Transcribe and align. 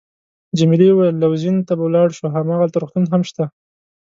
جميلې 0.57 0.87
وويل:: 0.91 1.15
لوزین 1.23 1.57
ته 1.67 1.73
به 1.77 1.83
ولاړ 1.85 2.07
شو، 2.17 2.25
هماغلته 2.35 2.77
روغتون 2.79 3.05
هم 3.09 3.21
شته. 3.29 3.43